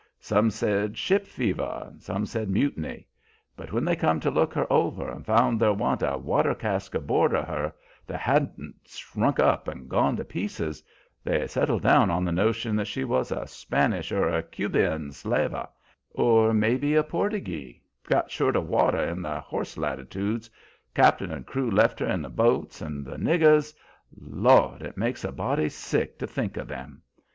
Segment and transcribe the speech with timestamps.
[0.19, 3.05] Some said ship fever, some said mutiny;
[3.55, 6.95] but when they come to look her over and found there wan't a water cask
[6.95, 7.71] aboard of her
[8.07, 10.81] that hadn't s'runk up and gone to pieces,
[11.23, 15.69] they settled down on the notion that she was a Spanish or a Cubian slaver,
[16.09, 20.49] or may be a Portagee, got short o' water in the horse latitudes;
[20.95, 23.71] cap'n and crew left her in the boats, and the niggers
[24.19, 24.81] Lord!
[24.81, 27.03] it makes a body sick to think o' them.